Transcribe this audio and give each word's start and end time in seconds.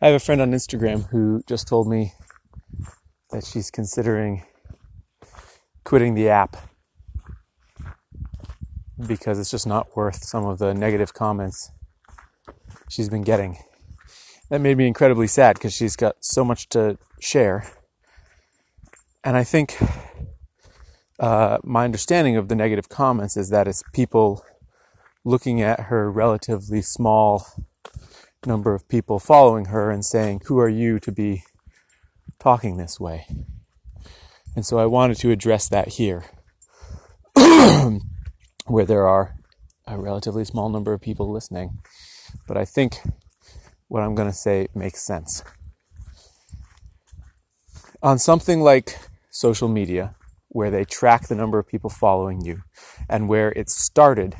I 0.00 0.06
have 0.06 0.14
a 0.14 0.20
friend 0.20 0.40
on 0.40 0.52
Instagram 0.52 1.08
who 1.08 1.42
just 1.48 1.66
told 1.66 1.88
me 1.88 2.12
that 3.32 3.44
she's 3.44 3.68
considering 3.68 4.44
quitting 5.82 6.14
the 6.14 6.28
app 6.28 6.56
because 9.04 9.40
it's 9.40 9.50
just 9.50 9.66
not 9.66 9.96
worth 9.96 10.22
some 10.22 10.46
of 10.46 10.60
the 10.60 10.72
negative 10.72 11.14
comments 11.14 11.72
she's 12.88 13.08
been 13.08 13.22
getting. 13.22 13.58
That 14.50 14.60
made 14.60 14.76
me 14.76 14.86
incredibly 14.86 15.26
sad 15.26 15.54
because 15.54 15.74
she's 15.74 15.96
got 15.96 16.14
so 16.20 16.44
much 16.44 16.68
to 16.68 16.96
share. 17.20 17.66
And 19.24 19.36
I 19.36 19.42
think 19.42 19.82
uh, 21.18 21.58
my 21.64 21.84
understanding 21.84 22.36
of 22.36 22.46
the 22.46 22.54
negative 22.54 22.88
comments 22.88 23.36
is 23.36 23.48
that 23.50 23.66
it's 23.66 23.82
people 23.92 24.44
looking 25.24 25.60
at 25.60 25.80
her 25.80 26.08
relatively 26.08 26.82
small 26.82 27.44
number 28.46 28.74
of 28.74 28.88
people 28.88 29.18
following 29.18 29.66
her 29.66 29.90
and 29.90 30.04
saying, 30.04 30.42
Who 30.46 30.58
are 30.58 30.68
you 30.68 30.98
to 31.00 31.12
be 31.12 31.44
talking 32.38 32.76
this 32.76 33.00
way? 33.00 33.26
And 34.54 34.64
so 34.64 34.78
I 34.78 34.86
wanted 34.86 35.18
to 35.18 35.30
address 35.30 35.68
that 35.68 35.88
here, 35.88 36.24
where 38.66 38.84
there 38.84 39.06
are 39.06 39.34
a 39.86 39.98
relatively 39.98 40.44
small 40.44 40.68
number 40.68 40.92
of 40.92 41.00
people 41.00 41.30
listening. 41.30 41.78
But 42.46 42.56
I 42.56 42.64
think 42.64 42.98
what 43.88 44.02
I'm 44.02 44.14
going 44.14 44.28
to 44.28 44.36
say 44.36 44.68
makes 44.74 45.02
sense. 45.02 45.42
On 48.02 48.18
something 48.18 48.60
like 48.60 48.98
social 49.30 49.68
media, 49.68 50.14
where 50.48 50.70
they 50.70 50.84
track 50.84 51.28
the 51.28 51.34
number 51.34 51.58
of 51.58 51.66
people 51.66 51.90
following 51.90 52.40
you, 52.40 52.62
and 53.08 53.28
where 53.28 53.52
it 53.52 53.68
started 53.68 54.36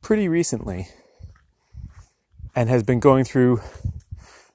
pretty 0.00 0.28
recently 0.28 0.88
and 2.54 2.68
has 2.68 2.82
been 2.82 3.00
going 3.00 3.24
through 3.24 3.60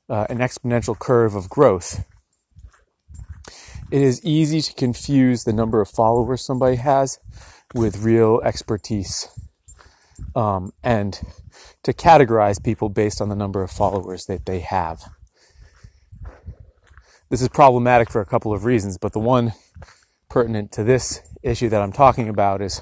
uh, 0.10 0.26
an 0.30 0.40
exponential 0.40 0.98
curve 0.98 1.36
of 1.36 1.50
growth. 1.50 2.06
It 3.90 4.02
is 4.02 4.24
easy 4.24 4.62
to 4.62 4.74
confuse 4.74 5.44
the 5.44 5.54
number 5.54 5.82
of 5.82 5.90
followers 5.90 6.46
somebody 6.46 6.76
has 6.76 7.20
with 7.74 8.04
real 8.04 8.42
expertise 8.44 9.28
um, 10.36 10.74
and 10.84 11.20
to 11.84 11.94
categorize 11.94 12.64
people 12.64 12.90
based 12.90 13.22
on 13.22 13.30
the 13.30 13.36
number 13.36 13.64
of 13.64 13.72
followers 13.72 14.26
that 14.26 14.46
they 14.46 14.60
have. 14.60 15.04
This 17.30 17.42
is 17.42 17.50
problematic 17.50 18.10
for 18.10 18.22
a 18.22 18.26
couple 18.26 18.54
of 18.54 18.66
reasons, 18.66 18.98
but 18.98 19.14
the 19.14 19.20
one 19.20 19.54
pertinent 20.30 20.72
to 20.74 20.84
this 20.84 21.22
issue 21.44 21.70
that 21.70 21.82
I'm 21.82 21.92
talking 21.92 22.30
about 22.30 22.62
is 22.62 22.82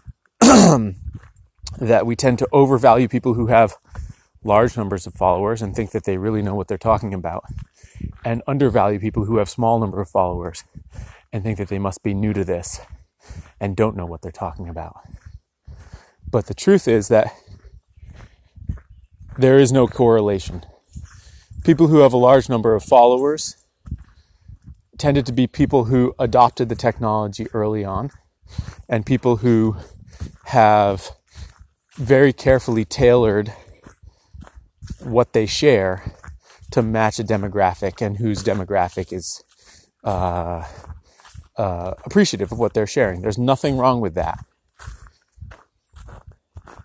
that 0.40 0.94
we 2.04 2.16
tend 2.16 2.38
to 2.38 2.48
overvalue 2.52 3.08
people 3.08 3.34
who 3.34 3.46
have 3.46 3.74
large 4.42 4.76
numbers 4.76 5.06
of 5.06 5.14
followers 5.14 5.60
and 5.62 5.74
think 5.74 5.90
that 5.90 6.04
they 6.04 6.16
really 6.16 6.42
know 6.42 6.54
what 6.54 6.68
they're 6.68 6.78
talking 6.78 7.12
about, 7.12 7.44
and 8.24 8.42
undervalue 8.46 8.98
people 8.98 9.24
who 9.24 9.38
have 9.38 9.48
small 9.48 9.78
number 9.78 10.00
of 10.00 10.08
followers 10.08 10.64
and 11.32 11.42
think 11.42 11.58
that 11.58 11.68
they 11.68 11.78
must 11.78 12.02
be 12.02 12.14
new 12.14 12.32
to 12.32 12.44
this 12.44 12.80
and 13.60 13.76
don't 13.76 13.96
know 13.96 14.06
what 14.06 14.22
they're 14.22 14.32
talking 14.32 14.68
about. 14.68 14.96
But 16.30 16.46
the 16.46 16.54
truth 16.54 16.88
is 16.88 17.08
that 17.08 17.34
there 19.38 19.58
is 19.58 19.72
no 19.72 19.86
correlation. 19.86 20.64
People 21.64 21.88
who 21.88 21.98
have 21.98 22.12
a 22.12 22.18
large 22.18 22.48
number 22.48 22.74
of 22.74 22.82
followers 22.82 23.56
tended 24.98 25.26
to 25.26 25.32
be 25.32 25.46
people 25.46 25.84
who 25.84 26.14
adopted 26.18 26.68
the 26.68 26.74
technology 26.74 27.46
early 27.52 27.84
on 27.84 28.10
and 28.88 29.06
people 29.06 29.36
who 29.36 29.76
have 30.46 31.10
very 31.96 32.32
carefully 32.32 32.84
tailored 32.84 33.52
what 35.02 35.32
they 35.32 35.46
share 35.46 36.14
to 36.70 36.82
match 36.82 37.18
a 37.18 37.24
demographic 37.24 38.04
and 38.04 38.18
whose 38.18 38.42
demographic 38.42 39.12
is 39.12 39.42
uh, 40.04 40.64
uh, 41.56 41.94
appreciative 42.04 42.52
of 42.52 42.58
what 42.58 42.74
they're 42.74 42.86
sharing. 42.86 43.22
There's 43.22 43.38
nothing 43.38 43.76
wrong 43.76 44.00
with 44.00 44.14
that. 44.14 44.44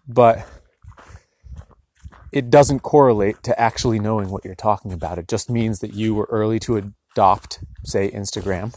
But 0.08 0.48
it 2.32 2.50
doesn't 2.50 2.82
correlate 2.82 3.42
to 3.44 3.60
actually 3.60 4.00
knowing 4.00 4.30
what 4.30 4.44
you're 4.44 4.56
talking 4.56 4.92
about. 4.92 5.18
It 5.18 5.28
just 5.28 5.50
means 5.50 5.80
that 5.80 5.94
you 5.94 6.14
were 6.14 6.28
early 6.30 6.60
to 6.62 6.78
adopt, 6.78 7.64
say, 7.86 8.12
Instagram, 8.12 8.76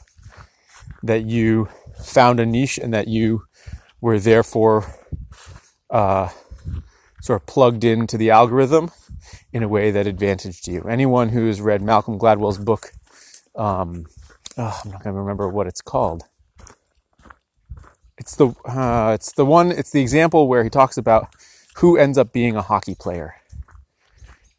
that 1.03 1.25
you 1.25 1.69
found 2.01 2.39
a 2.39 2.47
niche 2.47 2.79
and 2.79 2.95
that 2.95 3.09
you 3.09 3.43
were 4.01 4.21
therefore 4.21 4.87
uh, 5.91 6.29
sort 7.21 7.43
of 7.43 7.47
plugged 7.47 7.83
into 7.83 8.17
the 8.17 8.31
algorithm 8.31 8.93
in 9.53 9.63
a 9.63 9.69
way 9.69 9.91
that 9.91 10.07
advantaged 10.07 10.69
you. 10.69 10.83
Anyone 10.83 11.31
who's 11.31 11.61
read 11.61 11.83
Malcolm 11.83 12.19
Gladwell's 12.19 12.59
book, 12.59 12.93
um, 13.57 14.07
oh, 14.57 14.81
I'm 14.85 14.91
not 14.91 15.03
going 15.03 15.15
to 15.15 15.21
remember 15.21 15.49
what 15.49 15.67
it's 15.67 15.81
called. 15.81 16.25
It's 18.19 18.35
the 18.35 18.49
uh, 18.65 19.13
it's 19.15 19.33
the 19.33 19.45
one 19.45 19.71
it's 19.71 19.91
the 19.91 20.01
example 20.01 20.49
where 20.49 20.65
he 20.65 20.71
talks 20.71 20.97
about 20.97 21.29
who 21.77 21.97
ends 21.97 22.19
up 22.19 22.33
being 22.33 22.57
a 22.57 22.63
hockey 22.63 22.95
player. 22.95 23.37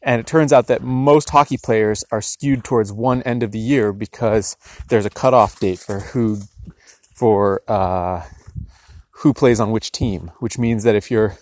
And 0.02 0.18
it 0.18 0.26
turns 0.26 0.50
out 0.50 0.66
that 0.68 0.82
most 0.82 1.28
hockey 1.28 1.58
players 1.58 2.04
are 2.10 2.22
skewed 2.22 2.64
towards 2.64 2.90
one 2.90 3.22
end 3.22 3.42
of 3.42 3.52
the 3.52 3.58
year 3.58 3.92
because 3.92 4.56
there's 4.88 5.04
a 5.04 5.10
cutoff 5.10 5.60
date 5.60 5.78
for 5.78 6.00
who 6.00 6.40
for 7.14 7.60
uh, 7.68 8.24
who 9.10 9.34
plays 9.34 9.60
on 9.60 9.70
which 9.70 9.92
team, 9.92 10.30
which 10.38 10.58
means 10.58 10.84
that 10.84 10.94
if 10.94 11.10
you're 11.10 11.36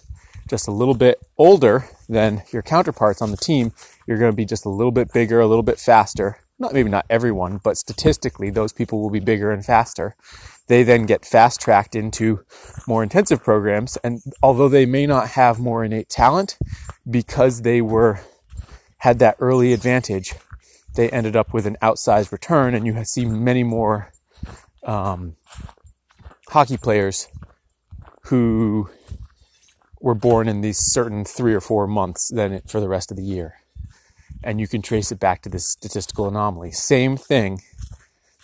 just 0.48 0.68
a 0.68 0.72
little 0.72 0.94
bit 0.94 1.20
older 1.36 1.84
than 2.08 2.42
your 2.52 2.62
counterparts 2.62 3.22
on 3.22 3.30
the 3.30 3.36
team, 3.36 3.72
you're 4.06 4.18
going 4.18 4.32
to 4.32 4.36
be 4.36 4.44
just 4.44 4.64
a 4.64 4.70
little 4.70 4.92
bit 4.92 5.12
bigger, 5.12 5.40
a 5.40 5.46
little 5.46 5.62
bit 5.62 5.78
faster. 5.78 6.38
Not 6.58 6.72
maybe 6.72 6.90
not 6.90 7.06
everyone, 7.08 7.60
but 7.62 7.76
statistically, 7.76 8.50
those 8.50 8.72
people 8.72 9.00
will 9.00 9.10
be 9.10 9.20
bigger 9.20 9.52
and 9.52 9.64
faster. 9.64 10.16
They 10.66 10.82
then 10.82 11.06
get 11.06 11.24
fast 11.24 11.60
tracked 11.60 11.94
into 11.94 12.44
more 12.86 13.02
intensive 13.02 13.42
programs. 13.44 13.96
And 14.02 14.20
although 14.42 14.68
they 14.68 14.84
may 14.84 15.06
not 15.06 15.28
have 15.30 15.60
more 15.60 15.84
innate 15.84 16.08
talent 16.08 16.58
because 17.08 17.62
they 17.62 17.80
were, 17.80 18.20
had 18.98 19.18
that 19.20 19.36
early 19.38 19.72
advantage, 19.72 20.34
they 20.94 21.08
ended 21.10 21.36
up 21.36 21.54
with 21.54 21.64
an 21.64 21.76
outsized 21.80 22.32
return. 22.32 22.74
And 22.74 22.86
you 22.86 23.04
see 23.04 23.24
many 23.24 23.62
more, 23.62 24.10
um, 24.82 25.36
hockey 26.48 26.76
players 26.76 27.28
who 28.24 28.90
were 30.00 30.14
born 30.14 30.48
in 30.48 30.60
these 30.60 30.78
certain 30.78 31.24
three 31.24 31.54
or 31.54 31.60
four 31.60 31.86
months 31.86 32.28
than 32.28 32.60
for 32.66 32.80
the 32.80 32.88
rest 32.88 33.10
of 33.10 33.16
the 33.16 33.24
year. 33.24 33.54
And 34.42 34.60
you 34.60 34.68
can 34.68 34.82
trace 34.82 35.10
it 35.12 35.20
back 35.20 35.42
to 35.42 35.48
this 35.48 35.68
statistical 35.68 36.28
anomaly. 36.28 36.72
Same 36.72 37.16
thing 37.16 37.60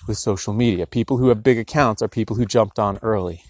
with 0.08 0.18
social 0.18 0.52
media. 0.52 0.86
People 0.86 1.18
who 1.18 1.28
have 1.28 1.42
big 1.42 1.58
accounts 1.58 2.02
are 2.02 2.08
people 2.08 2.36
who 2.36 2.46
jumped 2.46 2.78
on 2.78 2.98
early. 3.02 3.42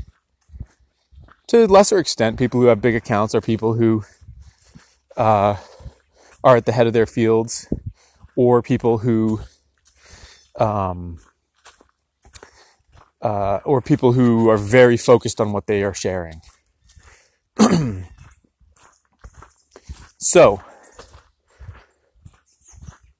To 1.48 1.64
a 1.64 1.66
lesser 1.66 1.98
extent, 1.98 2.38
people 2.38 2.60
who 2.60 2.66
have 2.66 2.82
big 2.82 2.94
accounts 2.94 3.34
are 3.34 3.41
people 3.41 3.75
who 3.75 4.04
uh, 5.16 5.56
are 6.43 6.56
at 6.56 6.66
the 6.66 6.72
head 6.72 6.87
of 6.87 6.93
their 6.93 7.06
fields 7.06 7.69
or 8.37 8.62
people 8.62 8.98
who 8.98 9.41
um, 10.59 11.19
uh, 13.22 13.60
or 13.64 13.81
people 13.81 14.12
who 14.12 14.48
are 14.48 14.59
very 14.59 14.97
focused 14.97 15.41
on 15.41 15.53
what 15.53 15.66
they 15.66 15.82
are 15.82 15.94
sharing. 15.94 16.41
so, 20.19 20.62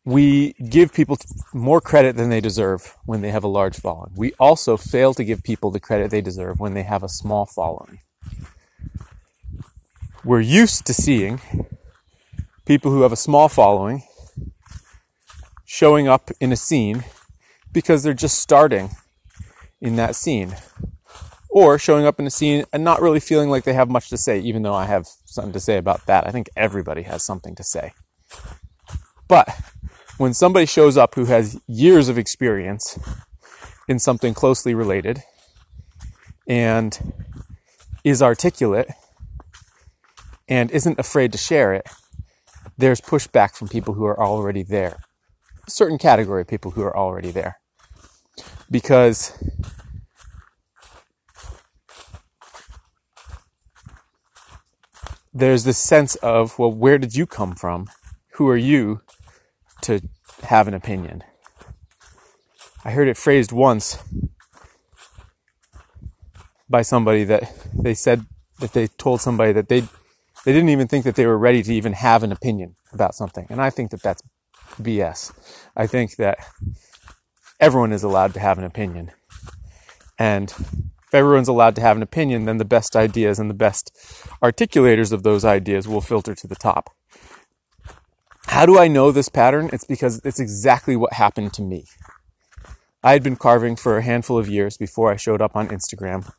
we 0.05 0.53
give 0.55 0.93
people 0.93 1.17
more 1.53 1.81
credit 1.81 2.17
than 2.17 2.29
they 2.29 2.41
deserve 2.41 2.95
when 3.07 3.23
they 3.23 3.31
have 3.31 3.45
a 3.45 3.49
large 3.49 3.77
following. 3.77 4.13
We 4.17 4.33
also 4.39 4.77
fail 4.77 5.15
to 5.15 5.25
give 5.25 5.43
people 5.43 5.71
the 5.71 5.81
credit 5.81 6.11
they 6.11 6.21
deserve 6.21 6.61
when 6.61 6.75
they 6.75 6.83
have 6.83 7.03
a 7.03 7.09
small 7.09 7.47
following. 7.47 8.01
We're 10.25 10.41
used 10.41 10.87
to 10.87 10.95
seeing 10.95 11.41
people 12.67 12.91
who 12.91 13.03
have 13.03 13.13
a 13.13 13.17
small 13.17 13.49
following 13.49 14.03
showing 15.65 16.07
up 16.07 16.31
in 16.41 16.53
a 16.53 16.57
scene 16.57 17.05
because 17.73 18.03
they're 18.03 18.15
just 18.15 18.39
starting 18.39 18.91
in 19.81 19.97
that 19.97 20.17
scene. 20.17 20.55
Or 21.55 21.79
showing 21.79 22.05
up 22.05 22.19
in 22.19 22.27
a 22.27 22.31
scene 22.31 22.65
and 22.73 22.83
not 22.83 23.01
really 23.01 23.21
feeling 23.21 23.49
like 23.49 23.63
they 23.63 23.75
have 23.75 23.89
much 23.89 24.09
to 24.09 24.17
say, 24.17 24.41
even 24.41 24.63
though 24.63 24.75
I 24.75 24.87
have 24.87 25.07
something 25.25 25.53
to 25.53 25.61
say 25.61 25.77
about 25.77 26.05
that. 26.07 26.27
I 26.27 26.33
think 26.33 26.51
everybody 26.57 27.03
has 27.03 27.25
something 27.25 27.55
to 27.55 27.63
say. 27.63 27.93
But 29.29 29.49
when 30.19 30.35
somebody 30.35 30.67
shows 30.67 30.97
up 30.97 31.15
who 31.15 31.27
has 31.27 31.61
years 31.69 32.09
of 32.09 32.19
experience 32.19 32.99
in 33.87 34.01
something 34.01 34.35
closely 34.35 34.75
related 34.75 35.23
and 36.49 37.15
is 38.03 38.21
articulate 38.21 38.89
and 40.49 40.73
isn't 40.73 40.99
afraid 40.99 41.31
to 41.31 41.39
share 41.39 41.73
it, 41.73 41.87
there's 42.77 43.01
pushback 43.01 43.55
from 43.55 43.69
people 43.69 43.95
who 43.95 44.05
are 44.05 44.21
already 44.21 44.65
there. 44.65 44.97
A 45.69 45.71
certain 45.71 45.99
category 45.99 46.43
of 46.43 46.49
people 46.49 46.73
who 46.73 46.83
are 46.83 46.97
already 46.97 47.31
there. 47.31 47.61
Because 48.69 49.33
there's 55.35 55.65
this 55.65 55.79
sense 55.79 56.15
of, 56.17 56.59
well, 56.59 56.73
where 56.73 56.99
did 56.99 57.15
you 57.15 57.27
come 57.27 57.55
from? 57.55 57.89
Who 58.35 58.49
are 58.49 58.57
you 58.57 59.03
to 59.83 60.01
have 60.45 60.69
an 60.69 60.75
opinion. 60.75 61.23
I 62.85 62.91
heard 62.91 63.09
it 63.09 63.17
phrased 63.17 63.53
once 63.53 63.99
by 66.69 66.83
somebody 66.83 67.25
that 67.25 67.53
they 67.75 67.95
said 67.95 68.27
that 68.61 68.73
they 68.73 68.87
told 68.87 69.21
somebody 69.21 69.53
that 69.53 69.69
they 69.69 69.81
they 70.45 70.53
didn't 70.53 70.71
even 70.71 70.89
think 70.89 71.05
that 71.05 71.17
they 71.17 71.27
were 71.27 71.39
ready 71.39 71.63
to 71.63 71.75
even 71.75 71.95
have 71.95 72.23
an 72.23 72.33
opinion 72.33 72.77
about 72.93 73.15
something. 73.15 73.47
And 73.49 73.61
I 73.61 73.71
think 73.71 73.91
that 73.91 74.03
that's 74.03 74.23
BS. 74.81 75.33
I 75.77 75.87
think 75.87 76.17
that 76.17 76.39
everyone 77.61 77.93
is 77.93 78.03
allowed 78.03 78.35
to 78.35 78.41
have 78.41 78.59
an 78.59 78.65
opinion. 78.65 79.11
And 80.19 80.53
if 81.15 81.19
everyone's 81.19 81.47
allowed 81.47 81.77
to 81.77 81.81
have 81.81 81.97
an 81.97 82.03
opinion, 82.03 82.45
then 82.45 82.57
the 82.59 82.65
best 82.65 82.97
ideas 82.97 83.39
and 83.39 83.49
the 83.49 83.55
best 83.55 83.97
articulators 84.43 85.13
of 85.13 85.23
those 85.23 85.45
ideas 85.45 85.87
will 85.87 86.01
filter 86.01 86.35
to 86.35 86.49
the 86.49 86.57
top. 86.57 86.91
How 88.47 88.67
do 88.67 88.81
I 88.81 88.89
know 88.89 89.13
this 89.13 89.29
pattern? 89.29 89.71
It's 89.73 89.85
because 89.85 90.21
it's 90.25 90.41
exactly 90.41 90.97
what 90.97 91.13
happened 91.13 91.53
to 91.53 91.63
me. 91.63 91.85
I 93.05 93.13
had 93.13 93.23
been 93.23 93.37
carving 93.37 93.77
for 93.77 93.97
a 93.97 94.03
handful 94.03 94.39
of 94.39 94.49
years 94.49 94.77
before 94.77 95.13
I 95.13 95.17
showed 95.17 95.41
up 95.41 95.55
on 95.55 95.69
Instagram. 95.69 96.33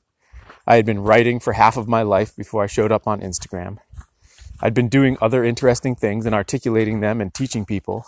I 0.68 0.76
had 0.76 0.86
been 0.86 1.00
writing 1.00 1.40
for 1.40 1.54
half 1.54 1.78
of 1.78 1.88
my 1.88 2.02
life 2.02 2.36
before 2.36 2.62
I 2.62 2.68
showed 2.68 2.92
up 2.92 3.08
on 3.08 3.22
Instagram. 3.22 3.78
I'd 4.60 4.74
been 4.74 4.90
doing 4.90 5.18
other 5.22 5.46
interesting 5.46 5.96
things 5.96 6.26
and 6.26 6.36
articulating 6.36 7.00
them 7.00 7.22
and 7.22 7.34
teaching 7.34 7.64
people 7.64 8.08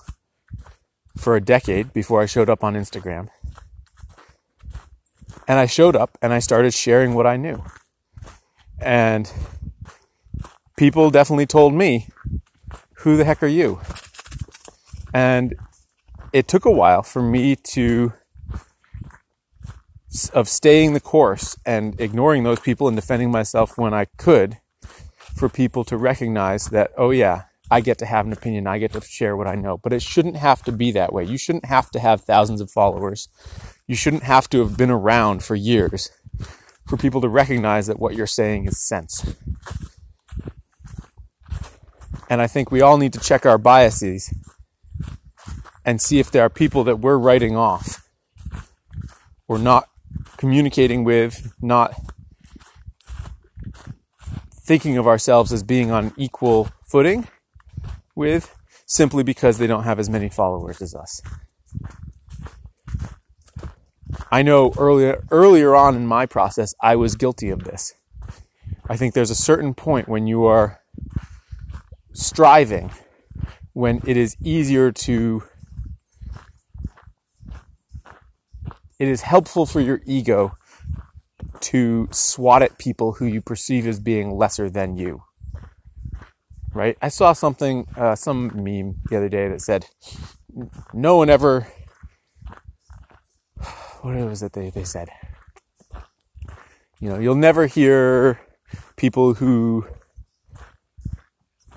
for 1.15 1.37
a 1.37 1.41
decade 1.41 1.93
before 1.93 2.21
I 2.21 2.25
showed 2.25 2.49
up 2.49 2.61
on 2.61 2.73
Instagram. 2.73 3.29
And 5.47 5.59
I 5.59 5.65
showed 5.65 5.95
up 5.95 6.17
and 6.21 6.33
I 6.33 6.39
started 6.39 6.73
sharing 6.73 7.13
what 7.13 7.25
I 7.25 7.37
knew. 7.37 7.63
And 8.79 9.31
people 10.77 11.09
definitely 11.09 11.45
told 11.45 11.73
me, 11.73 12.07
Who 12.99 13.17
the 13.17 13.25
heck 13.25 13.41
are 13.41 13.47
you? 13.47 13.79
And 15.13 15.55
it 16.33 16.47
took 16.47 16.65
a 16.65 16.71
while 16.71 17.01
for 17.01 17.21
me 17.21 17.55
to 17.55 18.13
of 20.33 20.47
staying 20.47 20.93
the 20.93 20.99
course 20.99 21.57
and 21.65 21.99
ignoring 21.99 22.43
those 22.43 22.59
people 22.59 22.87
and 22.87 22.95
defending 22.95 23.29
myself 23.29 23.77
when 23.77 23.93
I 23.93 24.05
could 24.17 24.57
for 25.35 25.49
people 25.49 25.83
to 25.85 25.97
recognize 25.97 26.67
that, 26.67 26.91
oh 26.97 27.11
yeah, 27.11 27.43
I 27.69 27.81
get 27.81 27.97
to 27.99 28.05
have 28.05 28.25
an 28.25 28.33
opinion. 28.33 28.67
I 28.67 28.77
get 28.77 28.93
to 28.93 29.01
share 29.01 29.35
what 29.35 29.47
I 29.47 29.55
know, 29.55 29.77
but 29.77 29.91
it 29.91 30.01
shouldn't 30.01 30.37
have 30.37 30.63
to 30.63 30.71
be 30.71 30.91
that 30.91 31.11
way. 31.11 31.25
You 31.25 31.37
shouldn't 31.37 31.65
have 31.65 31.91
to 31.91 31.99
have 31.99 32.21
thousands 32.21 32.61
of 32.61 32.71
followers. 32.71 33.27
You 33.87 33.95
shouldn't 33.95 34.23
have 34.23 34.49
to 34.49 34.59
have 34.59 34.77
been 34.77 34.89
around 34.89 35.43
for 35.43 35.55
years 35.55 36.09
for 36.87 36.95
people 36.97 37.19
to 37.21 37.29
recognize 37.29 37.87
that 37.87 37.99
what 37.99 38.15
you're 38.15 38.27
saying 38.27 38.65
is 38.65 38.79
sense. 38.79 39.35
And 42.29 42.41
I 42.41 42.47
think 42.47 42.71
we 42.71 42.81
all 42.81 42.97
need 42.97 43.13
to 43.13 43.19
check 43.19 43.45
our 43.45 43.57
biases 43.57 44.33
and 45.85 46.01
see 46.01 46.19
if 46.19 46.31
there 46.31 46.43
are 46.43 46.49
people 46.49 46.83
that 46.85 46.99
we're 46.99 47.17
writing 47.17 47.55
off 47.55 48.07
or 49.47 49.57
not 49.57 49.89
communicating 50.37 51.03
with, 51.03 51.53
not 51.61 51.93
thinking 54.65 54.97
of 54.97 55.07
ourselves 55.07 55.53
as 55.53 55.63
being 55.63 55.91
on 55.91 56.13
equal 56.17 56.69
footing 56.85 57.27
with 58.17 58.53
simply 58.85 59.23
because 59.23 59.57
they 59.57 59.67
don't 59.67 59.83
have 59.83 59.99
as 59.99 60.09
many 60.09 60.27
followers 60.27 60.81
as 60.81 60.95
us. 60.95 61.21
I 64.31 64.41
know 64.41 64.73
earlier 64.77 65.23
earlier 65.31 65.75
on 65.75 65.95
in 65.95 66.07
my 66.07 66.25
process 66.25 66.73
I 66.81 66.95
was 66.95 67.15
guilty 67.15 67.49
of 67.49 67.63
this. 67.63 67.93
I 68.89 68.97
think 68.97 69.13
there's 69.13 69.29
a 69.29 69.35
certain 69.35 69.73
point 69.73 70.09
when 70.09 70.27
you 70.27 70.45
are 70.45 70.81
striving 72.13 72.91
when 73.73 74.01
it 74.05 74.17
is 74.17 74.35
easier 74.41 74.91
to 74.91 75.43
it 78.99 79.07
is 79.07 79.21
helpful 79.21 79.65
for 79.65 79.79
your 79.79 80.01
ego 80.05 80.57
to 81.59 82.07
swat 82.11 82.61
at 82.61 82.77
people 82.77 83.13
who 83.13 83.25
you 83.25 83.41
perceive 83.41 83.85
as 83.85 83.99
being 83.99 84.31
lesser 84.31 84.69
than 84.69 84.97
you. 84.97 85.23
Right? 86.77 86.97
I 87.01 87.09
saw 87.09 87.33
something, 87.33 87.87
uh, 87.97 88.15
some 88.15 88.51
meme 88.53 88.97
the 89.09 89.17
other 89.17 89.29
day 89.29 89.47
that 89.49 89.61
said, 89.61 89.87
no 90.93 91.17
one 91.17 91.29
ever, 91.29 91.67
what 94.01 94.15
was 94.15 94.43
it 94.43 94.53
they, 94.53 94.69
they 94.69 94.83
said? 94.83 95.09
You 96.99 97.09
know, 97.09 97.19
you'll 97.19 97.35
never 97.35 97.67
hear 97.67 98.39
people 98.95 99.35
who 99.35 99.87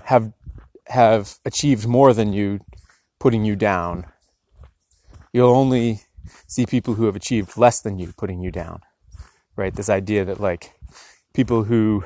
have, 0.03 0.31
have 0.87 1.39
achieved 1.45 1.87
more 1.87 2.13
than 2.13 2.33
you 2.33 2.59
putting 3.19 3.43
you 3.43 3.55
down. 3.55 4.05
You'll 5.33 5.55
only 5.55 6.01
see 6.47 6.65
people 6.65 6.93
who 6.95 7.05
have 7.05 7.15
achieved 7.15 7.57
less 7.57 7.81
than 7.81 7.97
you 7.97 8.13
putting 8.17 8.41
you 8.41 8.51
down 8.51 8.81
right? 9.55 9.75
This 9.75 9.89
idea 9.89 10.25
that 10.25 10.39
like 10.39 10.73
people 11.33 11.63
who 11.65 12.03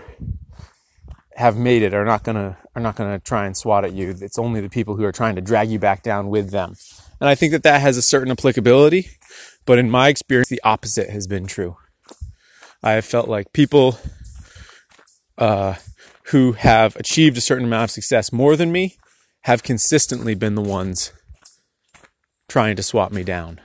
have 1.35 1.57
made 1.57 1.81
it 1.81 1.93
are 1.93 2.05
not 2.05 2.23
gonna 2.23 2.57
are 2.75 2.81
not 2.81 2.95
gonna 2.95 3.19
try 3.19 3.45
and 3.45 3.55
swat 3.55 3.85
at 3.85 3.93
you. 3.93 4.15
It's 4.21 4.39
only 4.39 4.61
the 4.61 4.69
people 4.69 4.95
who 4.95 5.03
are 5.03 5.11
trying 5.11 5.35
to 5.35 5.41
drag 5.41 5.69
you 5.69 5.79
back 5.79 6.01
down 6.01 6.29
with 6.29 6.51
them. 6.51 6.75
And 7.19 7.29
I 7.29 7.35
think 7.35 7.51
that 7.51 7.63
that 7.63 7.81
has 7.81 7.97
a 7.97 8.01
certain 8.01 8.31
applicability, 8.31 9.09
but 9.65 9.77
in 9.77 9.89
my 9.89 10.09
experience, 10.09 10.49
the 10.49 10.61
opposite 10.63 11.09
has 11.09 11.27
been 11.27 11.47
true. 11.47 11.77
I 12.81 12.93
have 12.93 13.05
felt 13.05 13.27
like 13.27 13.53
people 13.53 13.97
uh, 15.37 15.75
who 16.27 16.53
have 16.53 16.95
achieved 16.95 17.37
a 17.37 17.41
certain 17.41 17.65
amount 17.65 17.85
of 17.85 17.91
success 17.91 18.31
more 18.31 18.55
than 18.55 18.71
me 18.71 18.97
have 19.41 19.63
consistently 19.63 20.35
been 20.35 20.55
the 20.55 20.61
ones 20.61 21.11
trying 22.47 22.75
to 22.75 22.83
swap 22.83 23.11
me 23.11 23.23
down. 23.23 23.59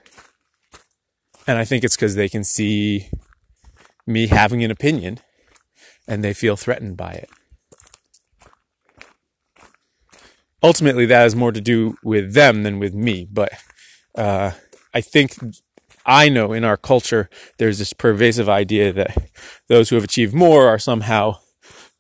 And 1.47 1.59
I 1.59 1.65
think 1.65 1.85
it's 1.85 1.97
because 1.97 2.15
they 2.15 2.29
can 2.29 2.45
see 2.45 3.09
me 4.07 4.27
having 4.27 4.63
an 4.65 4.71
opinion 4.71 5.21
and 6.07 6.25
they 6.25 6.35
feel 6.35 6.57
threatened 6.57 6.97
by 6.97 7.13
it. 7.13 7.31
Ultimately, 10.63 11.07
that 11.07 11.23
has 11.23 11.35
more 11.35 11.53
to 11.53 11.61
do 11.61 11.97
with 12.03 12.35
them 12.35 12.63
than 12.63 12.79
with 12.79 12.95
me, 12.95 13.27
but 13.31 13.53
uh, 14.15 14.53
I 14.93 15.01
think 15.01 15.37
I 16.05 16.29
know 16.29 16.53
in 16.53 16.65
our 16.65 16.77
culture 16.77 17.31
there's 17.59 17.79
this 17.79 17.93
pervasive 17.93 18.49
idea 18.49 18.93
that 18.93 19.17
those 19.69 19.89
who 19.89 19.97
have 19.97 20.05
achieved 20.05 20.35
more 20.35 20.69
are 20.69 20.79
somehow 20.79 21.39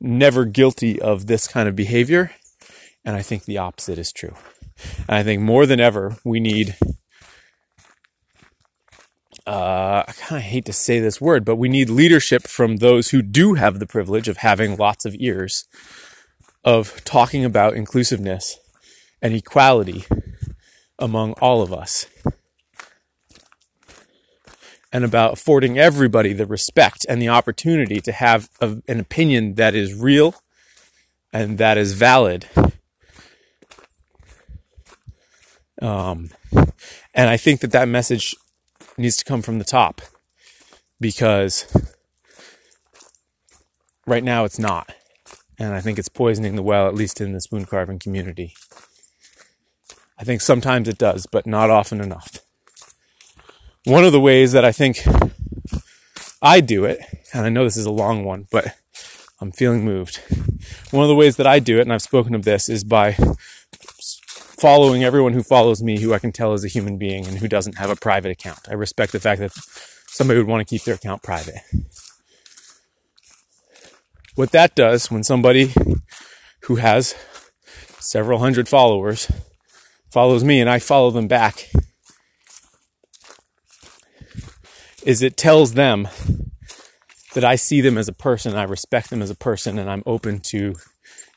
never 0.01 0.45
guilty 0.45 1.01
of 1.01 1.27
this 1.27 1.47
kind 1.47 1.69
of 1.69 1.77
behavior. 1.77 2.33
And 3.05 3.17
I 3.17 3.23
think 3.23 3.45
the 3.45 3.59
opposite 3.59 3.99
is 3.99 4.13
true. 4.13 4.35
And 5.09 5.17
I 5.17 5.23
think 5.23 5.43
more 5.43 5.67
than 5.67 5.81
ever, 5.81 6.17
we 6.25 6.41
need 6.41 6.77
uh, 9.47 10.05
I 10.07 10.13
kind 10.13 10.39
of 10.39 10.45
hate 10.45 10.65
to 10.67 10.73
say 10.73 11.01
this 11.01 11.21
word, 11.21 11.45
but 11.45 11.57
we 11.57 11.69
need 11.69 11.91
leadership 11.91 12.47
from 12.47 12.77
those 12.77 13.11
who 13.11 13.23
do 13.23 13.55
have 13.55 13.79
the 13.79 13.87
privilege 13.87 14.29
of 14.29 14.39
having 14.39 14.77
lots 14.77 15.05
of 15.05 15.17
ears, 15.19 15.67
of 16.65 17.03
talking 17.05 17.45
about 17.45 17.75
inclusiveness 17.75 18.59
and 19.23 19.35
equality 19.35 20.05
among 20.99 21.33
all 21.35 21.63
of 21.63 21.73
us, 21.73 22.07
and 24.93 25.05
about 25.05 25.35
affording 25.35 25.79
everybody 25.79 26.33
the 26.33 26.47
respect 26.47 27.07
and 27.09 27.23
the 27.23 27.29
opportunity 27.29 28.01
to 28.01 28.13
have 28.13 28.51
a, 28.61 28.83
an 28.89 29.01
opinion 29.01 29.55
that 29.55 29.75
is 29.75 29.95
real 29.95 30.35
and 31.33 31.59
that 31.59 31.79
is 31.79 31.95
valid. 31.95 32.49
Um, 35.81 36.31
and 37.15 37.31
I 37.31 37.37
think 37.37 37.61
that 37.61 37.73
that 37.73 37.89
message 37.89 38.35
needs 38.99 39.17
to 39.17 39.25
come 39.25 39.43
from 39.43 39.59
the 39.59 39.65
top 39.65 40.03
because 41.01 41.67
right 44.07 44.25
now 44.25 44.45
it's 44.45 44.59
not. 44.59 44.95
And 45.61 45.75
I 45.75 45.81
think 45.81 45.99
it's 45.99 46.09
poisoning 46.09 46.57
the 46.57 46.63
well, 46.63 46.89
at 46.89 46.95
least 46.95 47.21
in 47.21 47.33
the 47.33 47.41
spoon 47.41 47.67
carving 47.67 47.99
community. 47.99 48.55
I 50.19 50.25
think 50.25 50.41
sometimes 50.41 50.89
it 50.89 50.97
does, 50.97 51.27
but 51.27 51.47
not 51.47 51.69
often 51.69 52.01
enough. 52.01 52.39
One 53.85 54.05
of 54.05 54.13
the 54.13 54.21
ways 54.21 54.53
that 54.53 54.65
I 54.65 54.73
think 54.73 55.07
I 56.41 56.61
do 56.61 56.85
it, 56.87 57.01
and 57.35 57.45
I 57.45 57.51
know 57.51 57.65
this 57.65 57.77
is 57.77 57.85
a 57.85 57.93
long 57.93 58.25
one, 58.25 58.49
but 58.51 58.75
I'm 59.39 59.53
feeling 59.53 59.85
moved. 59.85 60.21
One 60.93 61.05
of 61.05 61.09
the 61.09 61.15
ways 61.15 61.37
that 61.37 61.47
I 61.47 61.59
do 61.59 61.79
it, 61.79 61.83
and 61.83 61.93
I've 61.93 62.03
spoken 62.03 62.35
of 62.35 62.45
this, 62.45 62.71
is 62.71 62.83
by 62.83 63.17
following 64.61 65.05
everyone 65.05 65.35
who 65.35 65.43
follows 65.43 65.83
me 65.83 66.01
who 66.01 66.15
I 66.15 66.19
can 66.19 66.33
tell 66.33 66.55
is 66.55 66.65
a 66.65 66.69
human 66.69 66.97
being 66.97 67.27
and 67.27 67.39
who 67.39 67.49
doesn't 67.49 67.79
have 67.79 67.91
a 67.91 67.97
private 67.97 68.31
account. 68.31 68.61
I 68.71 68.75
respect 68.75 69.13
the 69.13 69.21
fact 69.21 69.41
that 69.41 69.53
somebody 70.07 70.39
would 70.39 70.49
want 70.49 70.67
to 70.67 70.71
keep 70.71 70.85
their 70.85 70.95
account 70.95 71.23
private. 71.23 71.57
What 74.41 74.53
that 74.53 74.75
does 74.75 75.11
when 75.11 75.23
somebody 75.23 75.75
who 76.63 76.77
has 76.77 77.15
several 77.99 78.39
hundred 78.39 78.69
followers 78.69 79.31
follows 80.11 80.43
me 80.43 80.63
and 80.63 80.71
I 80.71 80.79
follow 80.79 81.11
them 81.11 81.29
back 81.29 81.69
is 85.05 85.21
it 85.21 85.37
tells 85.37 85.75
them 85.75 86.09
that 87.35 87.45
I 87.45 87.57
see 87.57 87.83
them 87.83 87.99
as 87.99 88.09
a 88.09 88.15
person, 88.15 88.55
I 88.55 88.63
respect 88.63 89.11
them 89.11 89.21
as 89.21 89.29
a 89.29 89.35
person, 89.35 89.79
and 89.79 89.91
I'm 89.91 90.03
open 90.07 90.41
to 90.45 90.75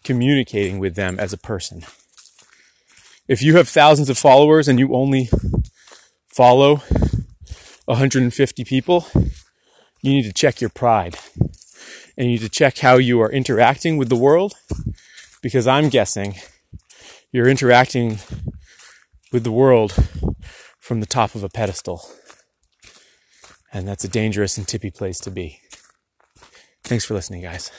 communicating 0.05 0.79
with 0.79 0.95
them 0.95 1.19
as 1.19 1.33
a 1.33 1.37
person. 1.37 1.83
If 3.27 3.41
you 3.41 3.57
have 3.57 3.67
thousands 3.67 4.09
of 4.09 4.17
followers 4.17 4.69
and 4.69 4.79
you 4.79 4.95
only 4.95 5.29
follow 6.33 6.77
150 7.83 8.63
people, 8.63 9.07
you 10.01 10.13
need 10.13 10.23
to 10.23 10.31
check 10.31 10.61
your 10.61 10.69
pride. 10.69 11.17
And 12.17 12.27
you 12.27 12.33
need 12.33 12.41
to 12.41 12.49
check 12.49 12.79
how 12.79 12.95
you 12.97 13.21
are 13.21 13.31
interacting 13.31 13.97
with 13.97 14.09
the 14.09 14.15
world 14.15 14.53
because 15.41 15.67
I'm 15.67 15.89
guessing 15.89 16.35
you're 17.31 17.49
interacting 17.49 18.19
with 19.31 19.43
the 19.43 19.51
world 19.51 19.93
from 20.79 20.99
the 20.99 21.05
top 21.05 21.33
of 21.33 21.43
a 21.43 21.49
pedestal. 21.49 22.01
And 23.71 23.87
that's 23.87 24.03
a 24.03 24.07
dangerous 24.09 24.57
and 24.57 24.67
tippy 24.67 24.91
place 24.91 25.19
to 25.21 25.31
be. 25.31 25.59
Thanks 26.83 27.05
for 27.05 27.15
listening, 27.15 27.41
guys. 27.41 27.71